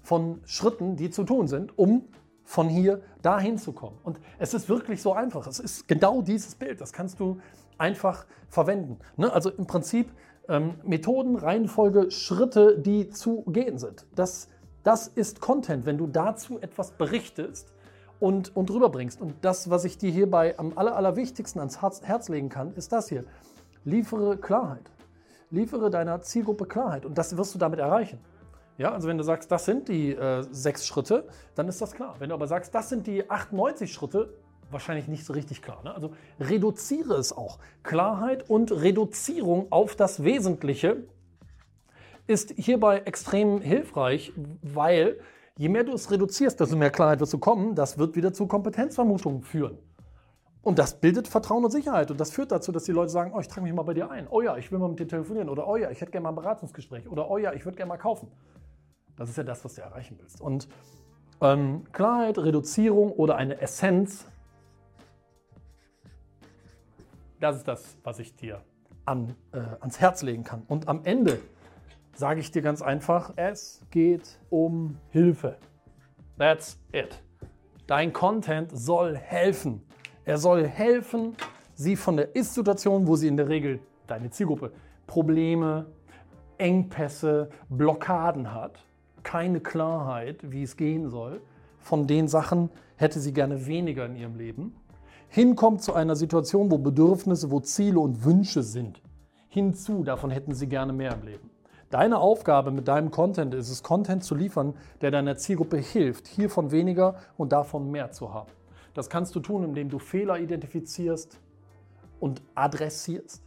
von 0.03 0.43
Schritten, 0.45 0.97
die 0.97 1.09
zu 1.09 1.25
tun 1.25 1.49
sind, 1.49 1.79
um 1.79 2.05
von 2.45 2.69
hier 2.69 3.01
dahin 3.23 3.57
zu 3.57 3.73
kommen. 3.73 3.97
Und 4.05 4.21
es 4.39 4.53
ist 4.53 4.69
wirklich 4.69 5.01
so 5.01 5.15
einfach. 5.15 5.47
Es 5.47 5.59
ist 5.59 5.89
genau 5.89 6.21
dieses 6.21 6.55
Bild. 6.57 6.83
Das 6.83 6.93
kannst 6.93 7.21
du 7.21 7.41
einfach 7.79 8.27
verwenden. 8.51 8.99
Ne? 9.17 9.33
Also 9.33 9.49
im 9.49 9.67
Prinzip 9.67 10.13
ähm, 10.51 10.75
Methoden, 10.85 11.37
Reihenfolge, 11.37 12.11
Schritte, 12.11 12.79
die 12.79 13.09
zu 13.09 13.45
gehen 13.47 13.79
sind. 13.79 14.05
Das, 14.15 14.49
das 14.83 15.09
ist 15.09 15.41
Content, 15.41 15.87
wenn 15.87 15.97
du 15.97 16.07
dazu 16.07 16.61
etwas 16.61 16.91
berichtest 16.91 17.73
und, 18.21 18.57
und 18.57 18.71
rüberbringst. 18.71 19.21
Und 19.21 19.35
das, 19.43 19.71
was 19.71 19.85
ich 19.85 19.99
dir 19.99 20.11
hierbei 20.11 20.59
am 20.59 20.77
aller, 20.77 20.97
allerwichtigsten 20.97 21.61
ans 21.61 21.83
Herz, 21.83 22.03
Herz 22.03 22.29
legen 22.29 22.49
kann, 22.49 22.75
ist 22.75 22.93
das 22.93 23.09
hier. 23.09 23.25
Liefere 23.85 24.37
Klarheit. 24.37 24.91
Liefere 25.51 25.91
deiner 25.91 26.21
Zielgruppe 26.23 26.67
Klarheit. 26.67 27.05
Und 27.05 27.19
das 27.19 27.37
wirst 27.37 27.55
du 27.55 27.59
damit 27.59 27.79
erreichen. 27.79 28.19
Ja, 28.79 28.93
also 28.93 29.09
wenn 29.09 29.17
du 29.17 29.25
sagst, 29.25 29.51
das 29.51 29.65
sind 29.65 29.89
die 29.89 30.15
äh, 30.15 30.45
sechs 30.51 30.87
Schritte, 30.87 31.27
dann 31.55 31.69
ist 31.69 31.81
das 31.81 31.93
klar. 31.93 32.17
Wenn 32.19 32.29
du 32.29 32.35
aber 32.35 32.47
sagst, 32.47 32.75
das 32.75 32.89
sind 32.89 33.07
die 33.07 33.29
98 33.31 33.93
Schritte, 33.93 34.35
wahrscheinlich 34.71 35.09
nicht 35.09 35.25
so 35.25 35.33
richtig 35.33 35.63
klar. 35.63 35.83
Ne? 35.85 35.95
Also 35.95 36.13
reduziere 36.41 37.15
es 37.15 37.33
auch. 37.33 37.59
Klarheit 37.83 38.51
und 38.51 38.73
Reduzierung 38.73 39.69
auf 39.71 39.97
das 39.97 40.25
Wesentliche 40.25 41.05
ist 42.27 42.53
hierbei 42.57 42.99
extrem 43.05 43.61
hilfreich, 43.61 44.33
weil 44.63 45.21
je 45.59 45.69
mehr 45.69 45.85
du 45.85 45.93
es 45.93 46.11
reduzierst, 46.11 46.59
desto 46.61 46.77
mehr 46.77 46.91
Klarheit 46.91 47.21
wirst 47.21 47.33
du 47.33 47.39
kommen. 47.39 47.75
Das 47.75 47.99
wird 47.99 48.17
wieder 48.17 48.33
zu 48.33 48.47
Kompetenzvermutungen 48.47 49.43
führen. 49.43 49.79
Und 50.63 50.79
das 50.79 51.01
bildet 51.01 51.29
Vertrauen 51.29 51.65
und 51.65 51.71
Sicherheit. 51.71 52.11
Und 52.11 52.19
das 52.19 52.33
führt 52.33 52.51
dazu, 52.51 52.73
dass 52.73 52.85
die 52.85 52.93
Leute 52.93 53.11
sagen, 53.11 53.33
oh, 53.35 53.41
ich 53.41 53.49
trage 53.49 53.63
mich 53.63 53.73
mal 53.73 53.85
bei 53.85 53.95
dir 53.95 54.11
ein. 54.11 54.27
Oh 54.29 54.41
ja, 54.41 54.57
ich 54.57 54.73
will 54.73 54.79
mal 54.79 54.89
mit 54.89 54.99
dir 54.99 55.07
telefonieren. 55.07 55.49
Oder 55.49 55.67
oh 55.69 55.77
ja, 55.77 55.91
ich 55.91 56.01
hätte 56.01 56.11
gerne 56.11 56.25
mal 56.25 56.31
ein 56.31 56.35
Beratungsgespräch. 56.35 57.09
Oder 57.09 57.31
oh 57.31 57.39
ja, 57.39 57.53
ich 57.53 57.65
würde 57.65 57.77
gerne 57.77 57.89
mal 57.89 57.99
kaufen. 57.99 58.29
Das 59.17 59.29
ist 59.29 59.37
ja 59.37 59.45
das, 59.45 59.65
was 59.65 59.75
du 59.75 59.83
erreichen 59.83 60.19
willst. 60.21 60.41
Und 60.41 60.69
ähm, 61.41 61.85
Klarheit, 61.93 62.39
Reduzierung 62.39 63.13
oder 63.13 63.37
eine 63.37 63.61
Essenz, 63.61 64.27
das 67.41 67.57
ist 67.57 67.69
das, 67.69 67.97
was 68.03 68.19
ich 68.19 68.35
dir 68.35 68.63
an, 69.05 69.37
äh, 69.53 69.59
ans 69.59 70.01
Herz 70.01 70.23
legen 70.23 70.43
kann. 70.43 70.63
Und 70.67 70.89
am 70.89 71.05
Ende 71.05 71.39
sage 72.17 72.41
ich 72.41 72.51
dir 72.51 72.63
ganz 72.63 72.81
einfach, 72.81 73.35
es 73.37 73.83
geht 73.91 74.41
um 74.49 74.97
Hilfe. 75.11 75.59
That's 76.39 76.79
it. 76.93 77.23
Dein 77.87 78.13
Content 78.13 78.71
soll 78.77 79.17
helfen. 79.17 79.83
Er 80.25 80.39
soll 80.39 80.67
helfen, 80.67 81.37
sie 81.75 81.95
von 81.95 82.17
der 82.17 82.35
Ist-Situation, 82.35 83.07
wo 83.07 83.17
sie 83.17 83.29
in 83.29 83.37
der 83.37 83.49
Regel 83.49 83.81
deine 84.07 84.31
Zielgruppe 84.31 84.73
Probleme, 85.07 85.87
Engpässe, 86.59 87.51
Blockaden 87.69 88.53
hat, 88.53 88.85
keine 89.23 89.61
Klarheit, 89.61 90.51
wie 90.51 90.63
es 90.63 90.77
gehen 90.77 91.11
soll. 91.11 91.41
Von 91.79 92.07
den 92.07 92.29
Sachen 92.29 92.71
hätte 92.97 93.21
sie 93.21 93.33
gerne 93.33 93.67
weniger 93.67 94.07
in 94.07 94.17
ihrem 94.17 94.37
Leben. 94.37 94.75
Hinkommt 95.29 95.83
zu 95.83 95.93
einer 95.93 96.17
Situation, 96.17 96.71
wo 96.71 96.79
Bedürfnisse, 96.79 97.51
wo 97.51 97.61
Ziele 97.61 98.01
und 98.01 98.25
Wünsche 98.25 98.63
sind. 98.63 99.03
Hinzu, 99.49 100.03
davon 100.03 100.31
hätten 100.31 100.55
sie 100.55 100.67
gerne 100.67 100.93
mehr 100.93 101.13
im 101.13 101.23
Leben. 101.23 101.51
Deine 101.97 102.19
Aufgabe 102.19 102.73
mit 102.73 102.89
deinem 102.89 103.11
Content 103.11 103.55
ist 103.55 103.71
es, 103.71 103.83
Content 103.83 104.23
zu 104.23 104.35
liefern, 104.35 104.75
der 105.01 105.11
deiner 105.11 105.39
Zielgruppe 105.39 105.79
hilft, 105.79 106.29
hiervon 106.29 106.71
weniger 106.71 107.15
und 107.39 107.53
davon 107.53 107.91
mehr 107.91 108.11
zu 108.11 108.35
haben. 108.35 108.53
Das 108.93 109.09
kannst 109.09 109.35
du 109.35 109.41
tun, 109.41 109.65
indem 109.65 109.89
du 109.89 109.99
Fehler 109.99 110.39
identifizierst 110.39 111.41
und 112.21 112.43
adressierst 112.55 113.43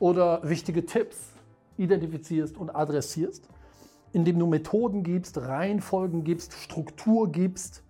oder 0.00 0.40
wichtige 0.42 0.84
Tipps 0.84 1.34
identifizierst 1.76 2.56
und 2.58 2.70
adressierst 2.70 3.48
indem 4.12 4.40
du 4.40 4.48
Methoden 4.48 5.04
gibst, 5.04 5.38
Reihenfolgen 5.38 6.24
gibst, 6.24 6.54
Struktur 6.54 7.30
gibst 7.30 7.84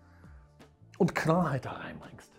und 0.99 1.15
Klarheit 1.15 1.65
da 1.65 1.71
reinbringst. 1.71 2.31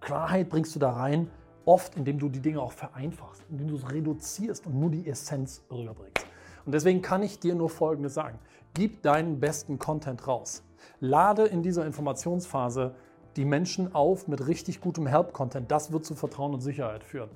Klarheit 0.00 0.48
bringst 0.48 0.74
du 0.74 0.78
da 0.78 0.92
rein, 0.92 1.30
oft 1.66 1.98
indem 1.98 2.18
du 2.18 2.30
die 2.30 2.40
Dinge 2.40 2.62
auch 2.62 2.72
vereinfachst, 2.72 3.44
indem 3.50 3.68
du 3.68 3.76
es 3.76 3.92
reduzierst 3.92 4.66
und 4.66 4.80
nur 4.80 4.88
die 4.88 5.06
Essenz 5.06 5.62
rüberbringst. 5.70 6.27
Und 6.68 6.72
deswegen 6.72 7.00
kann 7.00 7.22
ich 7.22 7.38
dir 7.40 7.54
nur 7.54 7.70
Folgendes 7.70 8.12
sagen. 8.12 8.38
Gib 8.74 9.00
deinen 9.00 9.40
besten 9.40 9.78
Content 9.78 10.28
raus. 10.28 10.62
Lade 11.00 11.44
in 11.46 11.62
dieser 11.62 11.86
Informationsphase 11.86 12.94
die 13.36 13.46
Menschen 13.46 13.94
auf 13.94 14.28
mit 14.28 14.46
richtig 14.46 14.82
gutem 14.82 15.06
Help-Content. 15.06 15.70
Das 15.70 15.92
wird 15.92 16.04
zu 16.04 16.14
Vertrauen 16.14 16.52
und 16.52 16.60
Sicherheit 16.60 17.04
führen. 17.04 17.30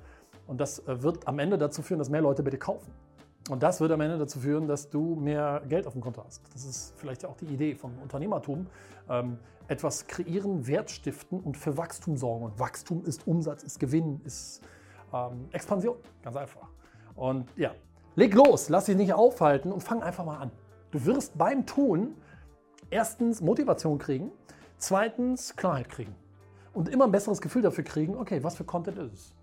Und 0.45 0.61
das 0.61 0.87
äh, 0.87 1.01
wird 1.01 1.27
am 1.27 1.39
Ende 1.39 1.57
dazu 1.57 1.81
führen, 1.81 1.97
dass 1.97 2.11
mehr 2.11 2.21
Leute 2.21 2.43
bei 2.43 2.51
dir 2.51 2.59
kaufen. 2.59 2.91
Und 3.49 3.63
das 3.63 3.81
wird 3.81 3.91
am 3.91 4.01
Ende 4.01 4.19
dazu 4.19 4.39
führen, 4.39 4.67
dass 4.67 4.91
du 4.91 5.15
mehr 5.15 5.63
Geld 5.67 5.87
auf 5.87 5.93
dem 5.93 6.03
Konto 6.03 6.23
hast. 6.23 6.43
Das 6.53 6.63
ist 6.63 6.93
vielleicht 6.97 7.25
auch 7.25 7.35
die 7.35 7.47
Idee 7.47 7.73
von 7.73 7.97
Unternehmertum. 8.03 8.67
Ähm, 9.09 9.39
etwas 9.67 10.05
kreieren, 10.05 10.67
Wert 10.67 10.91
stiften 10.91 11.39
und 11.39 11.57
für 11.57 11.75
Wachstum 11.75 12.17
sorgen. 12.17 12.45
Und 12.45 12.59
Wachstum 12.59 13.03
ist 13.03 13.25
Umsatz, 13.25 13.63
ist 13.63 13.79
Gewinn, 13.79 14.21
ist 14.25 14.61
ähm, 15.11 15.47
Expansion. 15.53 15.95
Ganz 16.21 16.35
einfach. 16.35 16.67
Und 17.15 17.49
ja, 17.57 17.71
leg 18.15 18.33
los, 18.33 18.69
lass 18.69 18.85
dich 18.85 18.95
nicht 18.95 19.13
aufhalten 19.13 19.71
und 19.71 19.81
fang 19.81 20.01
einfach 20.03 20.25
mal 20.25 20.37
an. 20.37 20.51
Du 20.91 21.05
wirst 21.05 21.37
beim 21.37 21.65
Tun 21.65 22.15
erstens 22.89 23.41
Motivation 23.41 23.97
kriegen, 23.97 24.31
zweitens 24.77 25.55
Klarheit 25.55 25.89
kriegen 25.89 26.15
und 26.73 26.89
immer 26.89 27.05
ein 27.05 27.11
besseres 27.11 27.41
Gefühl 27.41 27.61
dafür 27.61 27.83
kriegen, 27.83 28.15
okay, 28.15 28.43
was 28.43 28.55
für 28.55 28.63
Content 28.63 28.97
ist 28.97 29.13
es? 29.13 29.35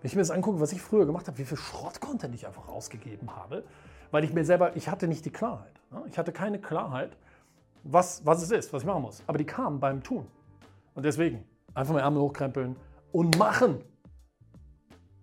Wenn 0.00 0.08
ich 0.08 0.14
mir 0.16 0.22
das 0.22 0.30
angucke, 0.30 0.60
was 0.60 0.72
ich 0.72 0.82
früher 0.82 1.06
gemacht 1.06 1.28
habe, 1.28 1.38
wie 1.38 1.44
viel 1.44 1.56
Schrott-Content 1.56 2.34
ich 2.34 2.46
einfach 2.46 2.68
rausgegeben 2.68 3.34
habe, 3.36 3.64
weil 4.10 4.24
ich 4.24 4.32
mir 4.32 4.44
selber, 4.44 4.76
ich 4.76 4.88
hatte 4.88 5.06
nicht 5.06 5.24
die 5.24 5.30
Klarheit. 5.30 5.72
Ne? 5.90 6.02
Ich 6.08 6.18
hatte 6.18 6.32
keine 6.32 6.60
Klarheit, 6.60 7.16
was, 7.84 8.24
was 8.26 8.42
es 8.42 8.50
ist, 8.50 8.72
was 8.72 8.82
ich 8.82 8.86
machen 8.86 9.02
muss. 9.02 9.22
Aber 9.26 9.38
die 9.38 9.44
kam 9.44 9.80
beim 9.80 10.02
Tun. 10.02 10.26
Und 10.94 11.04
deswegen 11.04 11.44
einfach 11.74 11.94
mal 11.94 12.00
Ärmel 12.00 12.20
hochkrempeln 12.22 12.76
und 13.12 13.38
machen. 13.38 13.82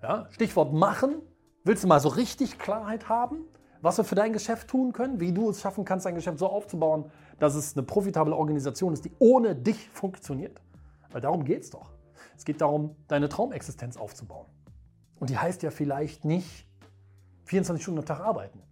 Ja, 0.01 0.27
Stichwort 0.31 0.73
machen. 0.73 1.21
Willst 1.69 1.83
du 1.83 1.87
mal 1.87 1.99
so 1.99 2.09
richtig 2.09 2.57
Klarheit 2.57 3.09
haben, 3.09 3.45
was 3.79 3.99
wir 3.99 4.03
für 4.03 4.15
dein 4.15 4.33
Geschäft 4.33 4.69
tun 4.69 4.91
können, 4.91 5.19
wie 5.19 5.31
du 5.31 5.51
es 5.51 5.61
schaffen 5.61 5.85
kannst, 5.85 6.03
dein 6.03 6.15
Geschäft 6.15 6.39
so 6.39 6.47
aufzubauen, 6.47 7.11
dass 7.37 7.53
es 7.53 7.77
eine 7.77 7.85
profitable 7.85 8.35
Organisation 8.35 8.91
ist, 8.91 9.05
die 9.05 9.11
ohne 9.19 9.55
dich 9.55 9.87
funktioniert? 9.89 10.59
Weil 11.11 11.21
darum 11.21 11.45
geht 11.45 11.61
es 11.61 11.69
doch. 11.69 11.91
Es 12.35 12.43
geht 12.43 12.61
darum, 12.61 12.95
deine 13.07 13.29
Traumexistenz 13.29 13.97
aufzubauen. 13.97 14.47
Und 15.19 15.29
die 15.29 15.37
heißt 15.37 15.61
ja 15.61 15.69
vielleicht 15.69 16.25
nicht 16.25 16.65
24 17.43 17.83
Stunden 17.83 17.99
am 17.99 18.05
Tag 18.07 18.21
arbeiten, 18.21 18.63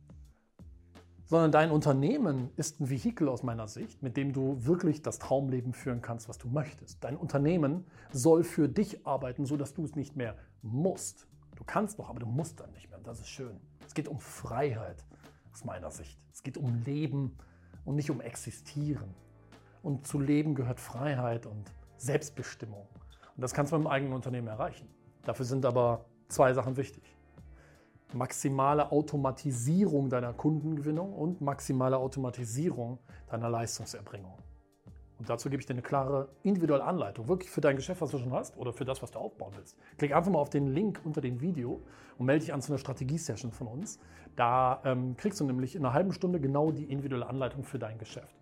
sondern 1.25 1.51
dein 1.51 1.69
Unternehmen 1.69 2.49
ist 2.55 2.81
ein 2.81 2.89
Vehikel 2.89 3.29
aus 3.29 3.43
meiner 3.43 3.67
Sicht, 3.67 4.01
mit 4.01 4.17
dem 4.17 4.33
du 4.33 4.65
wirklich 4.65 5.03
das 5.03 5.19
Traumleben 5.19 5.73
führen 5.73 6.01
kannst, 6.01 6.29
was 6.29 6.39
du 6.39 6.47
möchtest. 6.47 7.03
Dein 7.03 7.15
Unternehmen 7.15 7.85
soll 8.11 8.43
für 8.43 8.67
dich 8.67 9.05
arbeiten, 9.05 9.45
sodass 9.45 9.75
du 9.75 9.83
es 9.83 9.95
nicht 9.95 10.15
mehr 10.15 10.35
musst. 10.63 11.27
Du 11.57 11.63
kannst 11.65 11.97
noch, 11.97 12.09
aber 12.09 12.19
du 12.19 12.27
musst 12.27 12.59
dann 12.59 12.71
nicht 12.71 12.89
mehr. 12.89 12.99
Das 12.99 13.19
ist 13.19 13.29
schön. 13.29 13.59
Es 13.85 13.93
geht 13.93 14.07
um 14.07 14.19
Freiheit 14.19 15.03
aus 15.51 15.65
meiner 15.65 15.89
Sicht. 15.89 16.19
Es 16.31 16.43
geht 16.43 16.55
um 16.55 16.83
Leben 16.85 17.35
und 17.83 17.95
nicht 17.95 18.11
um 18.11 18.21
Existieren. 18.21 19.15
Und 19.81 20.05
zu 20.05 20.19
Leben 20.19 20.53
gehört 20.53 20.79
Freiheit 20.79 21.47
und 21.47 21.71
Selbstbestimmung. 21.97 22.87
Und 23.35 23.41
das 23.41 23.53
kannst 23.53 23.71
du 23.71 23.77
mit 23.77 23.85
dem 23.85 23.91
eigenen 23.91 24.13
Unternehmen 24.13 24.47
erreichen. 24.47 24.87
Dafür 25.23 25.45
sind 25.45 25.65
aber 25.65 26.05
zwei 26.27 26.53
Sachen 26.53 26.77
wichtig. 26.77 27.03
Maximale 28.13 28.91
Automatisierung 28.91 30.09
deiner 30.09 30.33
Kundengewinnung 30.33 31.11
und 31.11 31.41
maximale 31.41 31.97
Automatisierung 31.97 32.99
deiner 33.29 33.49
Leistungserbringung. 33.49 34.37
Und 35.19 35.29
dazu 35.29 35.49
gebe 35.49 35.59
ich 35.59 35.65
dir 35.65 35.73
eine 35.73 35.81
klare 35.81 36.29
individuelle 36.43 36.83
Anleitung, 36.83 37.27
wirklich 37.27 37.49
für 37.49 37.61
dein 37.61 37.75
Geschäft, 37.75 38.01
was 38.01 38.11
du 38.11 38.19
schon 38.19 38.31
hast 38.33 38.55
oder 38.57 38.71
für 38.71 38.85
das, 38.85 39.01
was 39.01 39.11
du 39.11 39.19
aufbauen 39.19 39.53
willst. 39.55 39.75
Klick 39.97 40.13
einfach 40.13 40.31
mal 40.31 40.39
auf 40.39 40.49
den 40.49 40.67
Link 40.67 41.01
unter 41.03 41.21
dem 41.21 41.41
Video 41.41 41.81
und 42.17 42.27
melde 42.27 42.45
dich 42.45 42.53
an 42.53 42.61
zu 42.61 42.71
einer 42.71 42.77
Strategie-Session 42.77 43.51
von 43.51 43.67
uns. 43.67 43.99
Da 44.35 44.81
ähm, 44.85 45.17
kriegst 45.17 45.39
du 45.39 45.45
nämlich 45.45 45.75
in 45.75 45.83
einer 45.83 45.93
halben 45.93 46.13
Stunde 46.13 46.39
genau 46.39 46.71
die 46.71 46.85
individuelle 46.85 47.27
Anleitung 47.27 47.63
für 47.63 47.79
dein 47.79 47.97
Geschäft. 47.97 48.35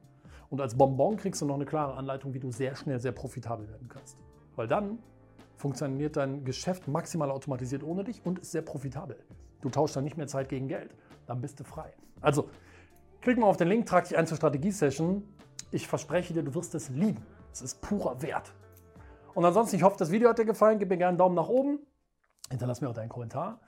Und 0.50 0.60
als 0.62 0.76
Bonbon 0.76 1.16
kriegst 1.16 1.42
du 1.42 1.46
noch 1.46 1.56
eine 1.56 1.66
klare 1.66 1.96
Anleitung, 1.96 2.34
wie 2.34 2.40
du 2.40 2.52
sehr 2.52 2.76
schnell 2.76 3.00
sehr 3.00 3.14
profitabel 3.14 3.70
werden 3.70 3.88
kannst. 3.88 4.18
Weil 4.56 4.68
dann 4.68 5.00
funktioniert 5.58 6.18
dein 6.18 6.44
Geschäft 6.44 6.88
maximal 6.88 7.32
automatisiert 7.32 7.84
ohne 7.84 8.04
dich 8.04 8.22
und 8.26 8.40
ist 8.40 8.52
sehr 8.52 8.62
profitabel. 8.62 9.18
Du 9.62 9.70
tauschst 9.70 9.96
dann 9.96 10.04
nicht 10.04 10.18
mehr 10.18 10.28
Zeit 10.28 10.50
gegen 10.50 10.68
Geld. 10.68 10.94
Dann 11.26 11.42
bist 11.42 11.60
du 11.60 11.64
frei. 11.64 11.94
Also, 12.22 12.50
klick 13.22 13.38
mal 13.40 13.48
auf 13.48 13.58
den 13.58 13.68
Link, 13.68 13.86
trag 13.86 14.04
dich 14.04 14.18
ein 14.18 14.28
zur 14.28 14.38
Strategie-Session. 14.38 15.24
Ich 15.76 15.90
verspreche 15.90 16.34
dir, 16.34 16.42
du 16.42 16.56
wirst 16.56 16.74
es 16.74 16.88
lieben. 16.88 17.22
Es 17.52 17.62
ist 17.62 17.82
purer 17.82 18.22
Wert. 18.22 18.54
Und 19.34 19.44
ansonsten, 19.44 19.76
ich 19.76 19.84
hoffe, 19.84 19.98
das 20.00 20.10
Video 20.10 20.30
hat 20.30 20.40
dir 20.40 20.46
gefallen. 20.46 20.80
Gib 20.80 20.90
mir 20.90 20.96
gerne 20.96 21.10
einen 21.10 21.18
Daumen 21.18 21.36
nach 21.36 21.50
oben. 21.50 21.80
Hinterlass 22.50 22.80
mir 22.80 22.88
auch 22.88 22.94
deinen 22.94 23.10
Kommentar. 23.10 23.60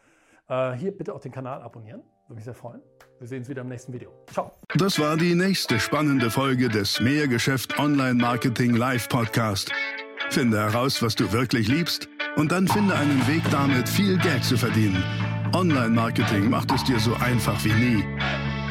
Äh, 0.48 0.72
hier 0.76 0.98
bitte 0.98 1.14
auch 1.14 1.20
den 1.20 1.34
Kanal 1.34 1.62
abonnieren. 1.62 2.02
Würde 2.28 2.36
mich 2.36 2.46
sehr 2.46 2.54
freuen. 2.54 2.82
Wir 3.20 3.28
sehen 3.28 3.40
uns 3.40 3.50
wieder 3.50 3.64
im 3.64 3.68
nächsten 3.68 3.92
Video. 3.92 4.14
Ciao. 4.32 4.54
Das 4.76 4.98
war 5.00 5.18
die 5.18 5.36
nächste 5.36 5.82
spannende 5.82 6.32
Folge 6.32 6.70
des 6.70 7.02
Mehrgeschäft 7.02 7.78
Online 7.78 8.14
Marketing 8.14 8.78
Live 8.78 9.10
Podcast. 9.10 9.70
Finde 10.30 10.60
heraus, 10.60 11.02
was 11.02 11.14
du 11.14 11.34
wirklich 11.34 11.68
liebst 11.68 12.08
und 12.38 12.54
dann 12.54 12.70
finde 12.70 12.96
einen 12.96 13.28
Weg 13.28 13.44
damit, 13.52 13.90
viel 13.90 14.18
Geld 14.20 14.46
zu 14.46 14.56
verdienen. 14.56 15.04
Online 15.54 15.90
Marketing 15.90 16.50
macht 16.50 16.72
es 16.72 16.86
dir 16.86 17.00
so 17.00 17.14
einfach 17.16 17.62
wie 17.66 17.74
nie. 17.74 18.06